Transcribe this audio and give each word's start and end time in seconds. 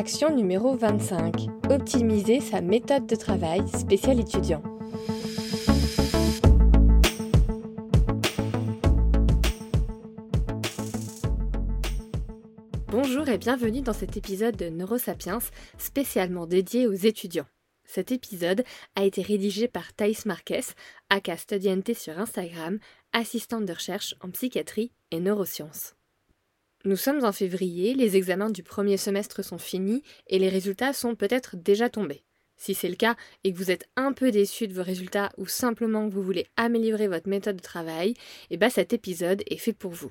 Action 0.00 0.34
numéro 0.34 0.74
25. 0.74 1.48
Optimiser 1.68 2.40
sa 2.40 2.62
méthode 2.62 3.06
de 3.06 3.14
travail 3.14 3.68
spécial 3.68 4.18
étudiant. 4.18 4.62
Bonjour 12.88 13.28
et 13.28 13.36
bienvenue 13.36 13.82
dans 13.82 13.92
cet 13.92 14.16
épisode 14.16 14.56
de 14.56 14.70
Neurosapiens 14.70 15.40
spécialement 15.76 16.46
dédié 16.46 16.86
aux 16.86 16.94
étudiants. 16.94 17.48
Cet 17.84 18.10
épisode 18.10 18.64
a 18.96 19.04
été 19.04 19.20
rédigé 19.20 19.68
par 19.68 19.92
Thaïs 19.92 20.24
Marquez, 20.24 20.62
aka 21.10 21.36
Studiente 21.36 21.92
sur 21.92 22.18
Instagram, 22.18 22.78
assistante 23.12 23.66
de 23.66 23.74
recherche 23.74 24.14
en 24.22 24.30
psychiatrie 24.30 24.92
et 25.10 25.20
neurosciences. 25.20 25.94
Nous 26.86 26.96
sommes 26.96 27.24
en 27.24 27.32
février, 27.32 27.92
les 27.92 28.16
examens 28.16 28.48
du 28.48 28.62
premier 28.62 28.96
semestre 28.96 29.44
sont 29.44 29.58
finis 29.58 30.02
et 30.28 30.38
les 30.38 30.48
résultats 30.48 30.94
sont 30.94 31.14
peut-être 31.14 31.56
déjà 31.56 31.90
tombés. 31.90 32.24
Si 32.56 32.74
c'est 32.74 32.88
le 32.88 32.94
cas 32.94 33.16
et 33.44 33.52
que 33.52 33.58
vous 33.58 33.70
êtes 33.70 33.86
un 33.96 34.14
peu 34.14 34.30
déçu 34.30 34.66
de 34.66 34.72
vos 34.72 34.82
résultats 34.82 35.30
ou 35.36 35.46
simplement 35.46 36.08
que 36.08 36.14
vous 36.14 36.22
voulez 36.22 36.46
améliorer 36.56 37.06
votre 37.06 37.28
méthode 37.28 37.56
de 37.56 37.62
travail, 37.62 38.14
eh 38.48 38.56
ben 38.56 38.70
cet 38.70 38.94
épisode 38.94 39.42
est 39.46 39.58
fait 39.58 39.74
pour 39.74 39.92
vous. 39.92 40.10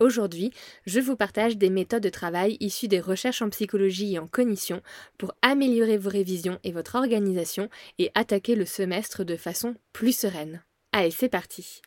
Aujourd'hui, 0.00 0.52
je 0.84 1.00
vous 1.00 1.16
partage 1.16 1.56
des 1.56 1.70
méthodes 1.70 2.02
de 2.02 2.08
travail 2.10 2.58
issues 2.60 2.88
des 2.88 3.00
recherches 3.00 3.40
en 3.40 3.48
psychologie 3.48 4.14
et 4.14 4.18
en 4.18 4.26
cognition 4.26 4.82
pour 5.16 5.32
améliorer 5.40 5.96
vos 5.96 6.10
révisions 6.10 6.58
et 6.62 6.72
votre 6.72 6.96
organisation 6.96 7.70
et 7.98 8.10
attaquer 8.14 8.54
le 8.54 8.66
semestre 8.66 9.24
de 9.24 9.36
façon 9.36 9.76
plus 9.94 10.14
sereine. 10.14 10.62
Allez, 10.92 11.10
c'est 11.10 11.30
parti 11.30 11.80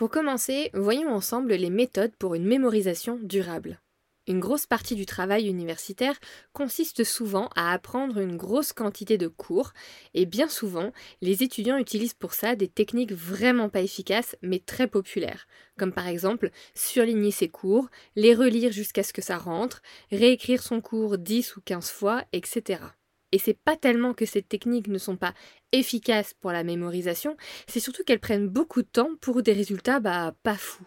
Pour 0.00 0.08
commencer, 0.08 0.70
voyons 0.72 1.10
ensemble 1.10 1.52
les 1.52 1.68
méthodes 1.68 2.16
pour 2.18 2.34
une 2.34 2.46
mémorisation 2.46 3.18
durable. 3.22 3.82
Une 4.26 4.40
grosse 4.40 4.64
partie 4.64 4.94
du 4.94 5.04
travail 5.04 5.46
universitaire 5.46 6.18
consiste 6.54 7.04
souvent 7.04 7.50
à 7.54 7.74
apprendre 7.74 8.16
une 8.16 8.38
grosse 8.38 8.72
quantité 8.72 9.18
de 9.18 9.28
cours, 9.28 9.74
et 10.14 10.24
bien 10.24 10.48
souvent, 10.48 10.94
les 11.20 11.42
étudiants 11.42 11.76
utilisent 11.76 12.14
pour 12.14 12.32
ça 12.32 12.56
des 12.56 12.66
techniques 12.66 13.12
vraiment 13.12 13.68
pas 13.68 13.82
efficaces 13.82 14.36
mais 14.40 14.60
très 14.60 14.86
populaires, 14.86 15.46
comme 15.76 15.92
par 15.92 16.08
exemple 16.08 16.50
surligner 16.74 17.30
ses 17.30 17.50
cours, 17.50 17.90
les 18.16 18.34
relire 18.34 18.72
jusqu'à 18.72 19.02
ce 19.02 19.12
que 19.12 19.20
ça 19.20 19.36
rentre, 19.36 19.82
réécrire 20.10 20.62
son 20.62 20.80
cours 20.80 21.18
10 21.18 21.56
ou 21.56 21.60
15 21.60 21.90
fois, 21.90 22.24
etc. 22.32 22.78
Et 23.32 23.38
c'est 23.38 23.58
pas 23.58 23.76
tellement 23.76 24.14
que 24.14 24.26
ces 24.26 24.42
techniques 24.42 24.88
ne 24.88 24.98
sont 24.98 25.16
pas 25.16 25.34
efficaces 25.72 26.34
pour 26.34 26.52
la 26.52 26.64
mémorisation, 26.64 27.36
c'est 27.68 27.80
surtout 27.80 28.02
qu'elles 28.04 28.20
prennent 28.20 28.48
beaucoup 28.48 28.82
de 28.82 28.88
temps 28.88 29.10
pour 29.20 29.42
des 29.42 29.52
résultats 29.52 30.00
bah, 30.00 30.34
pas 30.42 30.56
fous. 30.56 30.86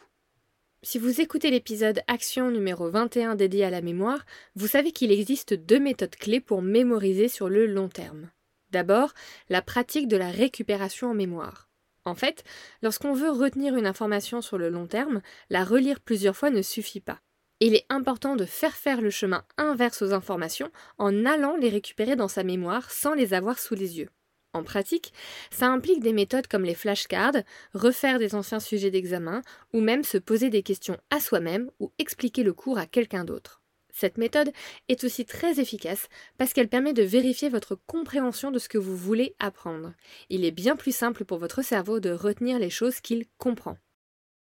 Si 0.85 0.99
vous 0.99 1.21
écoutez 1.21 1.49
l'épisode 1.49 2.01
Action 2.07 2.51
numéro 2.51 2.89
21 2.89 3.35
dédié 3.35 3.63
à 3.63 3.69
la 3.69 3.81
mémoire, 3.81 4.25
vous 4.55 4.67
savez 4.67 4.91
qu'il 4.91 5.13
existe 5.13 5.53
deux 5.53 5.79
méthodes 5.79 6.17
clés 6.17 6.41
pour 6.41 6.61
mémoriser 6.61 7.29
sur 7.29 7.47
le 7.47 7.65
long 7.65 7.87
terme. 7.87 8.29
D'abord, 8.69 9.13
la 9.47 9.61
pratique 9.61 10.09
de 10.09 10.17
la 10.17 10.29
récupération 10.29 11.11
en 11.11 11.13
mémoire. 11.13 11.69
En 12.03 12.15
fait, 12.15 12.43
lorsqu'on 12.81 13.13
veut 13.13 13.29
retenir 13.29 13.77
une 13.77 13.85
information 13.85 14.41
sur 14.41 14.57
le 14.57 14.69
long 14.69 14.87
terme, 14.87 15.21
la 15.49 15.63
relire 15.63 16.01
plusieurs 16.01 16.35
fois 16.35 16.49
ne 16.49 16.61
suffit 16.61 16.99
pas 16.99 17.21
il 17.65 17.75
est 17.75 17.85
important 17.87 18.35
de 18.35 18.43
faire 18.43 18.75
faire 18.75 18.99
le 18.99 19.09
chemin 19.09 19.45
inverse 19.57 20.01
aux 20.01 20.11
informations 20.11 20.69
en 20.97 21.25
allant 21.25 21.55
les 21.55 21.69
récupérer 21.69 22.17
dans 22.17 22.27
sa 22.27 22.43
mémoire 22.43 22.91
sans 22.91 23.13
les 23.13 23.33
avoir 23.33 23.57
sous 23.57 23.73
les 23.73 23.99
yeux. 23.99 24.09
En 24.51 24.63
pratique, 24.63 25.13
ça 25.49 25.67
implique 25.67 26.01
des 26.01 26.11
méthodes 26.11 26.47
comme 26.47 26.65
les 26.65 26.75
flashcards, 26.75 27.41
refaire 27.73 28.19
des 28.19 28.35
anciens 28.35 28.59
sujets 28.59 28.91
d'examen, 28.91 29.41
ou 29.71 29.79
même 29.79 30.03
se 30.03 30.17
poser 30.17 30.49
des 30.49 30.61
questions 30.61 30.97
à 31.09 31.21
soi-même 31.21 31.71
ou 31.79 31.91
expliquer 31.99 32.43
le 32.43 32.53
cours 32.53 32.77
à 32.77 32.85
quelqu'un 32.85 33.23
d'autre. 33.23 33.61
Cette 33.93 34.17
méthode 34.17 34.51
est 34.89 35.03
aussi 35.05 35.25
très 35.25 35.59
efficace 35.59 36.09
parce 36.37 36.51
qu'elle 36.51 36.67
permet 36.67 36.93
de 36.93 37.03
vérifier 37.03 37.47
votre 37.47 37.75
compréhension 37.87 38.51
de 38.51 38.59
ce 38.59 38.67
que 38.67 38.77
vous 38.77 38.97
voulez 38.97 39.35
apprendre. 39.39 39.93
Il 40.29 40.43
est 40.43 40.51
bien 40.51 40.75
plus 40.75 40.95
simple 40.95 41.23
pour 41.23 41.37
votre 41.37 41.61
cerveau 41.61 41.99
de 42.01 42.11
retenir 42.11 42.59
les 42.59 42.71
choses 42.71 42.99
qu'il 42.99 43.25
comprend. 43.37 43.77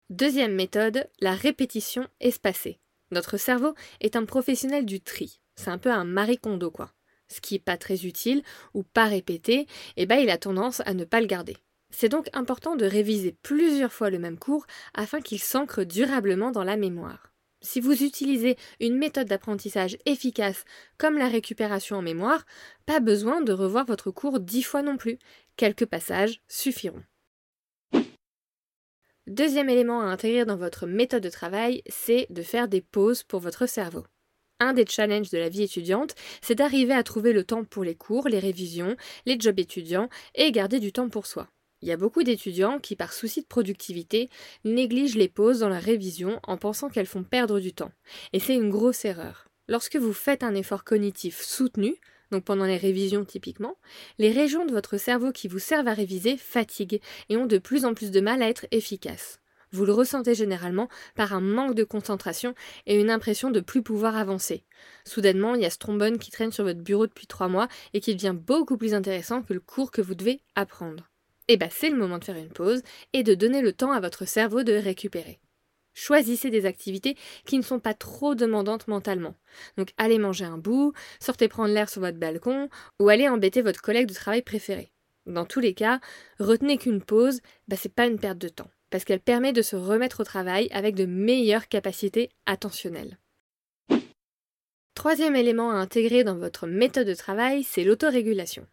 Deuxième 0.09 0.55
méthode, 0.55 1.07
la 1.19 1.35
répétition 1.35 2.07
espacée. 2.19 2.80
Notre 3.11 3.37
cerveau 3.37 3.73
est 3.99 4.15
un 4.15 4.25
professionnel 4.25 4.85
du 4.85 5.01
tri. 5.01 5.39
C'est 5.55 5.69
un 5.69 5.77
peu 5.77 5.91
un 5.91 6.05
Marie 6.05 6.39
quoi. 6.39 6.93
Ce 7.27 7.39
qui 7.39 7.55
n'est 7.55 7.59
pas 7.59 7.77
très 7.77 8.05
utile 8.05 8.41
ou 8.73 8.83
pas 8.83 9.05
répété, 9.05 9.67
eh 9.95 10.05
ben, 10.05 10.17
il 10.17 10.29
a 10.29 10.37
tendance 10.37 10.81
à 10.85 10.93
ne 10.93 11.05
pas 11.05 11.21
le 11.21 11.27
garder. 11.27 11.57
C'est 11.89 12.09
donc 12.09 12.27
important 12.33 12.75
de 12.75 12.85
réviser 12.85 13.35
plusieurs 13.43 13.93
fois 13.93 14.09
le 14.09 14.19
même 14.19 14.39
cours 14.39 14.65
afin 14.93 15.21
qu'il 15.21 15.39
s'ancre 15.39 15.83
durablement 15.83 16.51
dans 16.51 16.63
la 16.63 16.77
mémoire. 16.77 17.31
Si 17.61 17.79
vous 17.79 18.03
utilisez 18.03 18.57
une 18.79 18.97
méthode 18.97 19.27
d'apprentissage 19.27 19.97
efficace 20.05 20.65
comme 20.97 21.17
la 21.17 21.27
récupération 21.27 21.97
en 21.97 22.01
mémoire, 22.01 22.45
pas 22.85 22.99
besoin 22.99 23.41
de 23.41 23.53
revoir 23.53 23.85
votre 23.85 24.09
cours 24.09 24.39
dix 24.39 24.63
fois 24.63 24.81
non 24.81 24.97
plus. 24.97 25.19
Quelques 25.57 25.85
passages 25.85 26.41
suffiront. 26.47 27.03
Deuxième 29.31 29.69
élément 29.69 30.01
à 30.01 30.07
intégrer 30.07 30.43
dans 30.43 30.57
votre 30.57 30.85
méthode 30.87 31.23
de 31.23 31.29
travail, 31.29 31.83
c'est 31.87 32.27
de 32.31 32.41
faire 32.41 32.67
des 32.67 32.81
pauses 32.81 33.23
pour 33.23 33.39
votre 33.39 33.65
cerveau. 33.65 34.03
Un 34.59 34.73
des 34.73 34.85
challenges 34.85 35.29
de 35.29 35.37
la 35.37 35.47
vie 35.47 35.63
étudiante, 35.63 36.15
c'est 36.41 36.55
d'arriver 36.55 36.93
à 36.93 37.01
trouver 37.01 37.31
le 37.31 37.45
temps 37.45 37.63
pour 37.63 37.85
les 37.85 37.95
cours, 37.95 38.27
les 38.27 38.39
révisions, 38.39 38.97
les 39.25 39.39
jobs 39.39 39.57
étudiants 39.57 40.09
et 40.35 40.51
garder 40.51 40.81
du 40.81 40.91
temps 40.91 41.07
pour 41.07 41.27
soi. 41.27 41.47
Il 41.81 41.87
y 41.87 41.93
a 41.93 41.97
beaucoup 41.97 42.23
d'étudiants 42.23 42.77
qui, 42.77 42.97
par 42.97 43.13
souci 43.13 43.39
de 43.39 43.47
productivité, 43.47 44.29
négligent 44.65 45.15
les 45.15 45.29
pauses 45.29 45.59
dans 45.59 45.69
la 45.69 45.79
révision 45.79 46.41
en 46.43 46.57
pensant 46.57 46.89
qu'elles 46.89 47.05
font 47.05 47.23
perdre 47.23 47.61
du 47.61 47.71
temps. 47.71 47.93
Et 48.33 48.39
c'est 48.41 48.55
une 48.55 48.69
grosse 48.69 49.05
erreur. 49.05 49.47
Lorsque 49.69 49.95
vous 49.95 50.11
faites 50.11 50.43
un 50.43 50.55
effort 50.55 50.83
cognitif 50.83 51.39
soutenu, 51.39 51.95
donc 52.31 52.43
pendant 52.43 52.65
les 52.65 52.77
révisions 52.77 53.25
typiquement, 53.25 53.77
les 54.17 54.31
régions 54.31 54.65
de 54.65 54.71
votre 54.71 54.97
cerveau 54.97 55.31
qui 55.31 55.47
vous 55.47 55.59
servent 55.59 55.87
à 55.87 55.93
réviser 55.93 56.37
fatiguent 56.37 57.01
et 57.29 57.37
ont 57.37 57.45
de 57.45 57.57
plus 57.57 57.85
en 57.85 57.93
plus 57.93 58.11
de 58.11 58.21
mal 58.21 58.41
à 58.41 58.49
être 58.49 58.65
efficaces. 58.71 59.39
Vous 59.73 59.85
le 59.85 59.93
ressentez 59.93 60.35
généralement 60.35 60.89
par 61.15 61.33
un 61.33 61.39
manque 61.39 61.75
de 61.75 61.85
concentration 61.85 62.53
et 62.87 62.99
une 62.99 63.09
impression 63.09 63.51
de 63.51 63.61
plus 63.61 63.81
pouvoir 63.81 64.17
avancer. 64.17 64.65
Soudainement, 65.05 65.55
il 65.55 65.61
y 65.61 65.65
a 65.65 65.69
ce 65.69 65.77
trombone 65.77 66.17
qui 66.17 66.29
traîne 66.29 66.51
sur 66.51 66.65
votre 66.65 66.81
bureau 66.81 67.07
depuis 67.07 67.27
trois 67.27 67.47
mois 67.47 67.69
et 67.93 68.01
qui 68.01 68.13
devient 68.13 68.35
beaucoup 68.35 68.77
plus 68.77 68.93
intéressant 68.93 69.41
que 69.41 69.53
le 69.53 69.61
cours 69.61 69.91
que 69.91 70.01
vous 70.01 70.15
devez 70.15 70.41
apprendre. 70.55 71.09
Et 71.47 71.53
eh 71.53 71.57
bien 71.57 71.69
c'est 71.71 71.89
le 71.89 71.97
moment 71.97 72.17
de 72.17 72.23
faire 72.23 72.37
une 72.37 72.49
pause 72.49 72.81
et 73.13 73.23
de 73.23 73.33
donner 73.33 73.61
le 73.61 73.73
temps 73.73 73.91
à 73.91 73.99
votre 73.99 74.25
cerveau 74.25 74.63
de 74.63 74.73
récupérer. 74.73 75.39
Choisissez 75.93 76.49
des 76.49 76.65
activités 76.65 77.17
qui 77.45 77.57
ne 77.57 77.63
sont 77.63 77.79
pas 77.79 77.93
trop 77.93 78.35
demandantes 78.35 78.87
mentalement. 78.87 79.35
Donc 79.77 79.93
allez 79.97 80.19
manger 80.19 80.45
un 80.45 80.57
bout, 80.57 80.93
sortez 81.19 81.47
prendre 81.47 81.73
l'air 81.73 81.89
sur 81.89 82.01
votre 82.01 82.17
balcon 82.17 82.69
ou 82.99 83.09
allez 83.09 83.27
embêter 83.27 83.61
votre 83.61 83.81
collègue 83.81 84.07
de 84.07 84.13
travail 84.13 84.41
préféré. 84.41 84.91
Dans 85.25 85.45
tous 85.45 85.59
les 85.59 85.73
cas, 85.73 85.99
retenez 86.39 86.77
qu'une 86.77 87.01
pause, 87.01 87.41
bah, 87.67 87.75
c'est 87.77 87.93
pas 87.93 88.07
une 88.07 88.19
perte 88.19 88.39
de 88.39 88.49
temps, 88.49 88.71
parce 88.89 89.05
qu'elle 89.05 89.19
permet 89.19 89.53
de 89.53 89.61
se 89.61 89.75
remettre 89.75 90.21
au 90.21 90.23
travail 90.23 90.67
avec 90.71 90.95
de 90.95 91.05
meilleures 91.05 91.67
capacités 91.67 92.29
attentionnelles. 92.45 93.19
Troisième 94.95 95.35
élément 95.35 95.71
à 95.71 95.75
intégrer 95.75 96.23
dans 96.23 96.37
votre 96.37 96.67
méthode 96.67 97.07
de 97.07 97.13
travail, 97.13 97.63
c'est 97.63 97.83
l'autorégulation. 97.83 98.67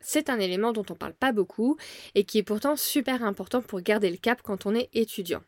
C'est 0.00 0.30
un 0.30 0.38
élément 0.38 0.72
dont 0.72 0.84
on 0.90 0.94
ne 0.94 0.98
parle 0.98 1.14
pas 1.14 1.32
beaucoup 1.32 1.76
et 2.14 2.24
qui 2.24 2.38
est 2.38 2.42
pourtant 2.42 2.76
super 2.76 3.22
important 3.24 3.62
pour 3.62 3.80
garder 3.80 4.10
le 4.10 4.16
cap 4.16 4.42
quand 4.42 4.66
on 4.66 4.74
est 4.74 4.90
étudiant. 4.92 5.42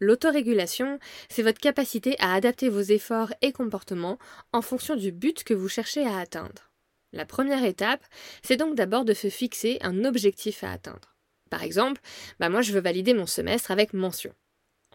L'autorégulation, 0.00 0.98
c'est 1.28 1.42
votre 1.42 1.60
capacité 1.60 2.16
à 2.20 2.34
adapter 2.34 2.68
vos 2.68 2.80
efforts 2.80 3.32
et 3.42 3.52
comportements 3.52 4.18
en 4.52 4.62
fonction 4.62 4.94
du 4.94 5.10
but 5.10 5.42
que 5.44 5.54
vous 5.54 5.68
cherchez 5.68 6.06
à 6.06 6.18
atteindre. 6.18 6.70
La 7.12 7.24
première 7.24 7.64
étape, 7.64 8.04
c'est 8.42 8.56
donc 8.56 8.74
d'abord 8.74 9.04
de 9.04 9.14
se 9.14 9.28
fixer 9.28 9.78
un 9.80 10.04
objectif 10.04 10.62
à 10.62 10.72
atteindre. 10.72 11.16
Par 11.50 11.62
exemple, 11.62 12.00
bah 12.38 12.48
moi 12.48 12.62
je 12.62 12.72
veux 12.72 12.80
valider 12.80 13.14
mon 13.14 13.26
semestre 13.26 13.70
avec 13.70 13.92
mention. 13.92 14.34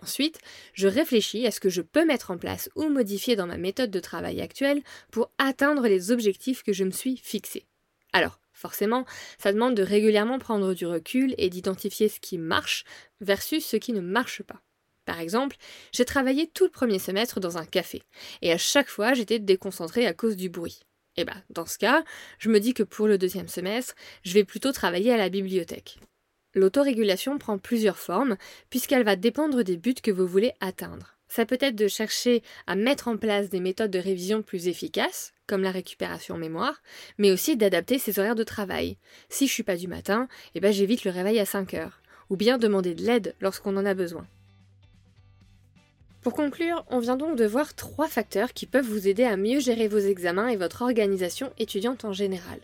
Ensuite, 0.01 0.39
je 0.73 0.87
réfléchis 0.87 1.47
à 1.47 1.51
ce 1.51 1.59
que 1.59 1.69
je 1.69 1.81
peux 1.81 2.05
mettre 2.05 2.31
en 2.31 2.37
place 2.37 2.69
ou 2.75 2.89
modifier 2.89 3.35
dans 3.35 3.47
ma 3.47 3.57
méthode 3.57 3.91
de 3.91 3.99
travail 3.99 4.41
actuelle 4.41 4.81
pour 5.11 5.31
atteindre 5.37 5.87
les 5.87 6.11
objectifs 6.11 6.63
que 6.63 6.73
je 6.73 6.83
me 6.83 6.91
suis 6.91 7.17
fixés. 7.17 7.65
Alors, 8.11 8.39
forcément, 8.51 9.05
ça 9.37 9.53
demande 9.53 9.75
de 9.75 9.83
régulièrement 9.83 10.39
prendre 10.39 10.73
du 10.73 10.85
recul 10.85 11.33
et 11.37 11.49
d'identifier 11.49 12.09
ce 12.09 12.19
qui 12.19 12.37
marche 12.37 12.83
versus 13.21 13.65
ce 13.65 13.77
qui 13.77 13.93
ne 13.93 14.01
marche 14.01 14.43
pas. 14.43 14.61
Par 15.05 15.19
exemple, 15.19 15.57
j'ai 15.91 16.05
travaillé 16.05 16.47
tout 16.47 16.63
le 16.63 16.71
premier 16.71 16.99
semestre 16.99 17.39
dans 17.39 17.57
un 17.57 17.65
café, 17.65 18.03
et 18.41 18.51
à 18.51 18.57
chaque 18.57 18.89
fois 18.89 19.13
j'étais 19.13 19.39
déconcentrée 19.39 20.05
à 20.05 20.13
cause 20.13 20.37
du 20.37 20.49
bruit. 20.49 20.79
Et 21.15 21.21
eh 21.21 21.25
bah, 21.25 21.33
ben, 21.35 21.43
dans 21.49 21.65
ce 21.67 21.77
cas, 21.77 22.03
je 22.39 22.49
me 22.49 22.59
dis 22.59 22.73
que 22.73 22.81
pour 22.81 23.07
le 23.07 23.19
deuxième 23.19 23.47
semestre, 23.47 23.93
je 24.23 24.33
vais 24.33 24.43
plutôt 24.43 24.71
travailler 24.71 25.13
à 25.13 25.17
la 25.17 25.29
bibliothèque. 25.29 25.99
L'autorégulation 26.55 27.37
prend 27.37 27.59
plusieurs 27.59 27.99
formes, 27.99 28.35
puisqu'elle 28.71 29.03
va 29.03 29.15
dépendre 29.15 29.63
des 29.63 29.77
buts 29.77 29.93
que 29.93 30.11
vous 30.11 30.25
voulez 30.25 30.53
atteindre. 30.59 31.15
Ça 31.27 31.45
peut 31.45 31.57
être 31.61 31.75
de 31.75 31.87
chercher 31.87 32.43
à 32.67 32.75
mettre 32.75 33.07
en 33.07 33.17
place 33.17 33.49
des 33.49 33.59
méthodes 33.59 33.91
de 33.91 33.99
révision 33.99 34.43
plus 34.43 34.67
efficaces, 34.67 35.33
comme 35.47 35.63
la 35.63 35.71
récupération 35.71 36.37
mémoire, 36.37 36.81
mais 37.17 37.31
aussi 37.31 37.57
d'adapter 37.57 37.97
ses 37.97 38.19
horaires 38.19 38.35
de 38.35 38.43
travail. 38.43 38.97
Si 39.29 39.47
je 39.47 39.53
suis 39.53 39.63
pas 39.63 39.75
du 39.75 39.87
matin, 39.87 40.27
eh 40.53 40.59
ben 40.59 40.71
j'évite 40.71 41.05
le 41.05 41.11
réveil 41.11 41.39
à 41.39 41.45
5 41.45 41.73
heures, 41.73 42.01
ou 42.29 42.37
bien 42.37 42.57
demander 42.57 42.93
de 42.93 43.03
l'aide 43.03 43.35
lorsqu'on 43.39 43.77
en 43.77 43.85
a 43.85 43.93
besoin. 43.95 44.27
Pour 46.23 46.33
conclure, 46.33 46.85
on 46.89 46.99
vient 46.99 47.17
donc 47.17 47.35
de 47.35 47.45
voir 47.45 47.75
trois 47.75 48.07
facteurs 48.07 48.53
qui 48.53 48.65
peuvent 48.65 48.87
vous 48.87 49.09
aider 49.09 49.25
à 49.25 49.35
mieux 49.35 49.59
gérer 49.59 49.89
vos 49.89 49.99
examens 49.99 50.47
et 50.47 50.55
votre 50.55 50.81
organisation 50.81 51.51
étudiante 51.59 52.05
en 52.05 52.13
général. 52.13 52.59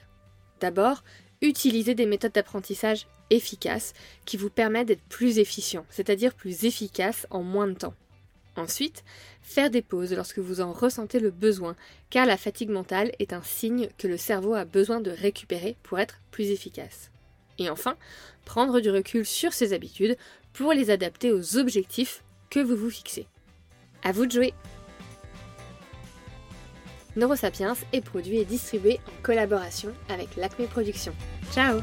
D'abord, 0.61 1.03
utilisez 1.41 1.93
des 1.93 2.05
méthodes 2.05 2.31
d'apprentissage 2.31 3.05
efficaces 3.29 3.93
qui 4.23 4.37
vous 4.37 4.49
permettent 4.49 4.87
d'être 4.87 5.03
plus 5.09 5.39
efficient, 5.39 5.85
c'est-à-dire 5.89 6.35
plus 6.35 6.63
efficace 6.63 7.27
en 7.31 7.43
moins 7.43 7.67
de 7.67 7.73
temps. 7.73 7.93
Ensuite, 8.55 9.03
faire 9.41 9.69
des 9.69 9.81
pauses 9.81 10.13
lorsque 10.13 10.39
vous 10.39 10.61
en 10.61 10.71
ressentez 10.71 11.19
le 11.19 11.29
besoin, 11.29 11.75
car 12.09 12.25
la 12.25 12.37
fatigue 12.37 12.69
mentale 12.69 13.11
est 13.19 13.33
un 13.33 13.43
signe 13.43 13.89
que 13.97 14.07
le 14.07 14.17
cerveau 14.17 14.53
a 14.53 14.63
besoin 14.63 15.01
de 15.01 15.11
récupérer 15.11 15.75
pour 15.83 15.99
être 15.99 16.21
plus 16.31 16.49
efficace. 16.51 17.11
Et 17.57 17.69
enfin, 17.69 17.97
prendre 18.45 18.79
du 18.79 18.89
recul 18.89 19.25
sur 19.25 19.51
ses 19.51 19.73
habitudes 19.73 20.17
pour 20.53 20.71
les 20.71 20.91
adapter 20.91 21.33
aux 21.33 21.57
objectifs 21.57 22.23
que 22.49 22.61
vous 22.61 22.77
vous 22.77 22.89
fixez. 22.89 23.27
À 24.03 24.11
vous 24.11 24.25
de 24.25 24.31
jouer 24.31 24.53
Neurosapiens 27.15 27.75
est 27.91 28.01
produit 28.01 28.37
et 28.37 28.45
distribué 28.45 28.99
en 29.07 29.23
collaboration 29.23 29.93
avec 30.09 30.35
l'Acme 30.35 30.65
Productions. 30.65 31.13
Ciao 31.51 31.79